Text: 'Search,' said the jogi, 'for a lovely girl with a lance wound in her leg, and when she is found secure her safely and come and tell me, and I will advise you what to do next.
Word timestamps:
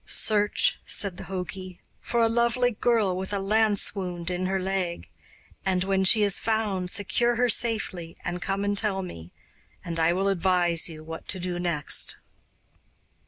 'Search,' 0.03 0.79
said 0.83 1.17
the 1.17 1.25
jogi, 1.25 1.79
'for 1.99 2.23
a 2.23 2.27
lovely 2.27 2.71
girl 2.71 3.15
with 3.15 3.31
a 3.31 3.37
lance 3.37 3.93
wound 3.93 4.31
in 4.31 4.47
her 4.47 4.59
leg, 4.59 5.07
and 5.63 5.83
when 5.83 6.03
she 6.03 6.23
is 6.23 6.39
found 6.39 6.89
secure 6.89 7.35
her 7.35 7.47
safely 7.47 8.17
and 8.25 8.41
come 8.41 8.65
and 8.65 8.79
tell 8.79 9.03
me, 9.03 9.31
and 9.85 9.99
I 9.99 10.11
will 10.13 10.29
advise 10.29 10.89
you 10.89 11.03
what 11.03 11.27
to 11.27 11.39
do 11.39 11.59
next. 11.59 12.17